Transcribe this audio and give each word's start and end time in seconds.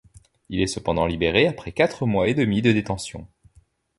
Il 0.49 0.59
est 0.61 0.65
cependant 0.65 1.05
libéré 1.05 1.45
après 1.45 1.73
quatre 1.73 2.07
mois 2.07 2.27
et 2.27 2.33
demi 2.33 2.63
de 2.63 2.71
détention. 2.71 3.27